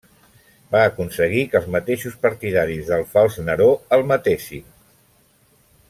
[0.75, 3.69] Va aconseguir que els mateixos partidaris del fals Neró
[3.99, 4.69] el matessin.